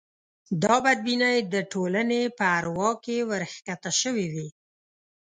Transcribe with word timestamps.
دا 0.63 0.75
بدبینۍ 0.83 1.37
د 1.53 1.55
ټولنې 1.71 2.21
په 2.37 2.45
اروا 2.57 2.89
کې 3.03 3.17
ورکښته 3.31 3.91
شوې 4.01 4.27
وې. 4.33 4.47